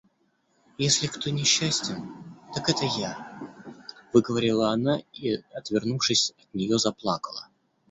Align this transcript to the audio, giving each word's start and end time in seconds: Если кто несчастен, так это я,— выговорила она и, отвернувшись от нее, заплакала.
Если 0.79 1.05
кто 1.05 1.29
несчастен, 1.29 2.11
так 2.55 2.67
это 2.71 2.85
я,— 2.97 3.37
выговорила 4.13 4.71
она 4.71 4.97
и, 5.13 5.35
отвернувшись 5.53 6.33
от 6.39 6.51
нее, 6.55 6.79
заплакала. 6.79 7.47